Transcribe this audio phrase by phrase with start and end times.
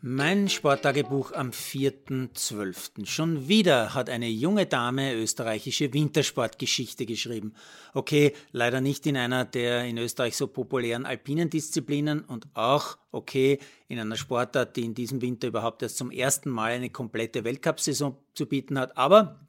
[0.00, 3.04] Mein Sporttagebuch am 4.12.
[3.04, 7.52] Schon wieder hat eine junge Dame österreichische Wintersportgeschichte geschrieben.
[7.94, 13.58] Okay, leider nicht in einer der in Österreich so populären alpinen Disziplinen und auch, okay,
[13.88, 18.16] in einer Sportart, die in diesem Winter überhaupt erst zum ersten Mal eine komplette Weltcup-Saison
[18.34, 18.96] zu bieten hat.
[18.96, 19.47] Aber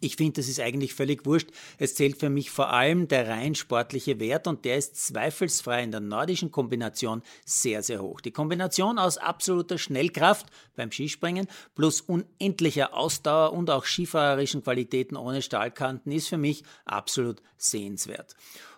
[0.00, 1.50] ich finde, das ist eigentlich völlig wurscht.
[1.78, 5.90] Es zählt für mich vor allem der rein sportliche Wert und der ist zweifelsfrei in
[5.90, 8.20] der nordischen Kombination sehr, sehr hoch.
[8.20, 15.42] Die Kombination aus absoluter Schnellkraft beim Skispringen plus unendlicher Ausdauer und auch skifahrerischen Qualitäten ohne
[15.42, 18.34] Stahlkanten ist für mich absolut sehenswert.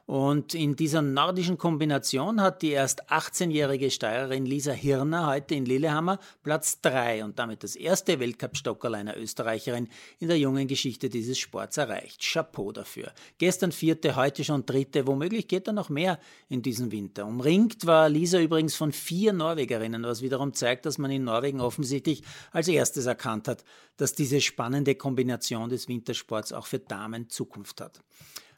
[0.07, 6.19] Und in dieser nordischen Kombination hat die erst 18-jährige Steirerin Lisa Hirner heute in Lillehammer
[6.43, 11.79] Platz 3 und damit das erste Weltcup-Stockerl einer Österreicherin in der jungen Geschichte dieses Sports
[11.79, 12.21] erreicht.
[12.21, 13.13] Chapeau dafür.
[13.39, 16.19] Gestern vierte, heute schon dritte, womöglich geht da noch mehr
[16.51, 17.25] in diesem Winter.
[17.25, 22.23] Umringt war Lisa übrigens von vier Norwegerinnen, was wiederum zeigt, dass man in Norwegen offensichtlich
[22.53, 23.65] als erstes erkannt hat,
[23.97, 28.01] dass diese spannende Kombination des Wintersports auch für Damen Zukunft hat.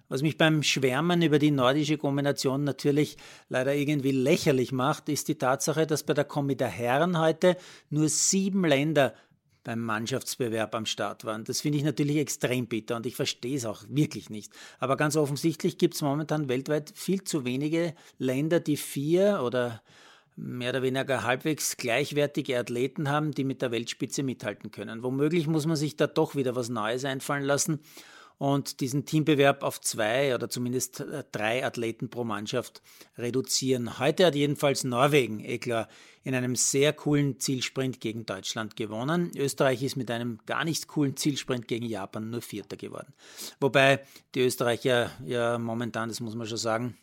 [0.08, 3.16] Was mich beim Schwärmen über die nordische Kombination natürlich
[3.48, 7.56] leider irgendwie lächerlich macht, ist die Tatsache, dass bei der Kombi der Herren heute
[7.90, 9.14] nur sieben Länder
[9.64, 11.42] beim Mannschaftsbewerb am Start waren.
[11.42, 14.52] Das finde ich natürlich extrem bitter und ich verstehe es auch wirklich nicht.
[14.78, 19.82] Aber ganz offensichtlich gibt es momentan weltweit viel zu wenige Länder, die vier oder
[20.36, 25.02] mehr oder weniger halbwegs gleichwertige Athleten haben, die mit der Weltspitze mithalten können.
[25.02, 27.80] Womöglich muss man sich da doch wieder was Neues einfallen lassen
[28.38, 32.82] und diesen Teambewerb auf zwei oder zumindest äh, drei Athleten pro Mannschaft
[33.16, 33.98] reduzieren.
[33.98, 35.88] Heute hat jedenfalls Norwegen, eh klar,
[36.22, 39.30] in einem sehr coolen Zielsprint gegen Deutschland gewonnen.
[39.36, 43.14] Österreich ist mit einem gar nicht coolen Zielsprint gegen Japan nur Vierter geworden.
[43.60, 46.98] Wobei die Österreicher ja momentan, das muss man schon sagen,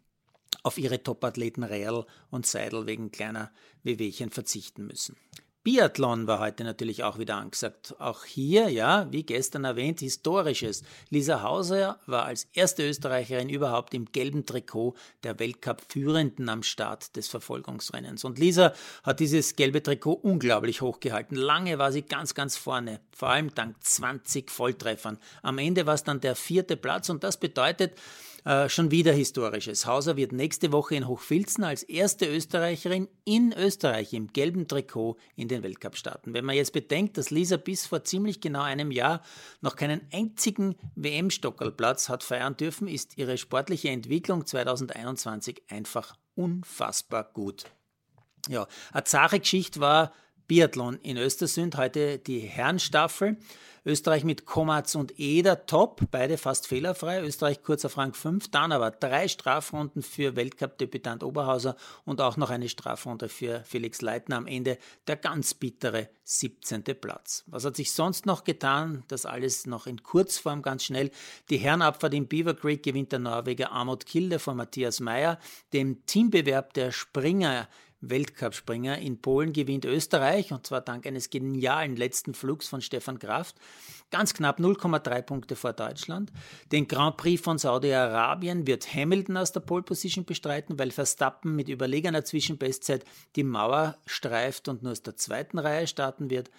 [0.62, 3.52] auf ihre Topathleten Real und Seidel wegen kleiner
[3.84, 5.18] Wehwehchen verzichten müssen.
[5.64, 7.96] Biathlon war heute natürlich auch wieder angesagt.
[7.98, 10.84] Auch hier, ja, wie gestern erwähnt, historisches.
[11.10, 17.30] Lisa Hauser war als erste Österreicherin überhaupt im gelben Trikot der Weltcup-Führenden am Start des
[17.30, 18.26] Verfolgungsrennens.
[18.26, 21.38] Und Lisa hat dieses gelbe Trikot unglaublich hochgehalten.
[21.38, 25.18] Lange war sie ganz, ganz vorne, vor allem dank 20 Volltreffern.
[25.44, 27.94] Am Ende war es dann der vierte Platz und das bedeutet,
[28.46, 29.86] äh, schon wieder Historisches.
[29.86, 35.48] Hauser wird nächste Woche in Hochfilzen als erste Österreicherin in Österreich im gelben Trikot in
[35.48, 36.34] den Weltcup starten.
[36.34, 39.22] Wenn man jetzt bedenkt, dass Lisa bis vor ziemlich genau einem Jahr
[39.62, 47.66] noch keinen einzigen WM-Stockerlplatz hat feiern dürfen, ist ihre sportliche Entwicklung 2021 einfach unfassbar gut.
[48.50, 50.12] Ja, eine zahre Geschichte war
[50.48, 53.38] Biathlon in Östersund, heute die Herrenstaffel.
[53.86, 57.22] Österreich mit Komatz und Eder top, beide fast fehlerfrei.
[57.22, 62.50] Österreich kurz auf Rang 5, dann aber drei Strafrunden für Weltcup-Debütant Oberhauser und auch noch
[62.50, 64.78] eine Strafrunde für Felix Leitner am Ende
[65.08, 66.84] der ganz bittere 17.
[66.84, 67.44] Platz.
[67.48, 69.04] Was hat sich sonst noch getan?
[69.10, 71.12] Das alles noch in Kurzform ganz schnell.
[71.50, 75.40] Die Herrenabfahrt in Beaver Creek gewinnt der Norweger Amod Kilde von Matthias Meyer.
[75.74, 77.68] Dem Teambewerb der Springer
[78.10, 79.00] Weltcupspringer.
[79.00, 83.56] In Polen gewinnt Österreich und zwar dank eines genialen letzten Flugs von Stefan Kraft.
[84.12, 86.32] Ganz knapp 0,3 Punkte vor Deutschland.
[86.72, 91.70] Den Grand Prix von Saudi-Arabien wird Hamilton aus der Pole Position bestreiten, weil Verstappen mit
[91.70, 93.06] überlegener Zwischenbestzeit
[93.36, 96.52] die Mauer streift und nur aus der zweiten Reihe starten wird.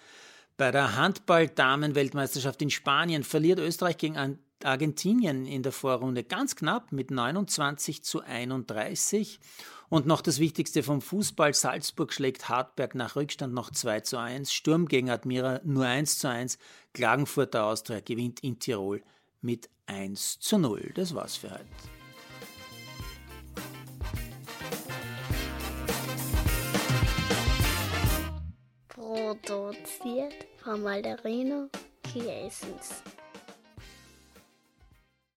[0.57, 7.11] Bei der Handball-Damen-Weltmeisterschaft in Spanien verliert Österreich gegen Argentinien in der Vorrunde ganz knapp mit
[7.11, 9.39] 29 zu 31.
[9.89, 11.53] Und noch das Wichtigste vom Fußball.
[11.53, 14.51] Salzburg schlägt Hartberg nach Rückstand noch 2 zu 1.
[14.51, 16.57] Sturm gegen Admira nur 1 zu 1.
[16.93, 19.03] Klagenfurter Austria gewinnt in Tirol
[19.41, 20.91] mit 1 zu 0.
[20.95, 21.65] Das war's für heute.
[28.87, 31.69] Produziert von Malderino
[32.11, 33.03] Chiesens.